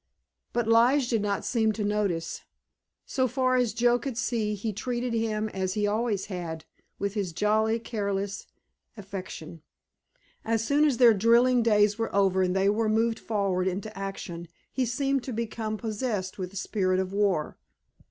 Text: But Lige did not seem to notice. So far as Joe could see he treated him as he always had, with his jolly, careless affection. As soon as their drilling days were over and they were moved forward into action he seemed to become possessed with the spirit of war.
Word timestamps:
But 0.51 0.67
Lige 0.67 1.07
did 1.07 1.21
not 1.21 1.45
seem 1.45 1.73
to 1.73 1.83
notice. 1.83 2.41
So 3.05 3.27
far 3.27 3.55
as 3.55 3.71
Joe 3.71 3.99
could 3.99 4.17
see 4.17 4.55
he 4.55 4.73
treated 4.73 5.13
him 5.13 5.47
as 5.49 5.75
he 5.75 5.85
always 5.85 6.25
had, 6.25 6.65
with 6.97 7.13
his 7.13 7.33
jolly, 7.33 7.77
careless 7.77 8.47
affection. 8.97 9.61
As 10.43 10.65
soon 10.65 10.85
as 10.85 10.97
their 10.97 11.13
drilling 11.13 11.61
days 11.61 11.99
were 11.99 12.09
over 12.15 12.41
and 12.41 12.55
they 12.55 12.67
were 12.67 12.89
moved 12.89 13.19
forward 13.19 13.67
into 13.67 13.95
action 13.95 14.47
he 14.73 14.87
seemed 14.87 15.23
to 15.25 15.33
become 15.33 15.77
possessed 15.77 16.39
with 16.39 16.49
the 16.49 16.57
spirit 16.57 16.99
of 16.99 17.13
war. 17.13 17.59